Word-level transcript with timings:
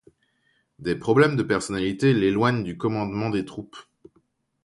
Des 0.79 0.95
problèmes 0.95 1.35
de 1.35 1.43
personnalité 1.43 2.11
l'éloignent 2.15 2.63
du 2.63 2.75
commandement 2.75 3.29
des 3.29 3.45
troupes. 3.45 3.77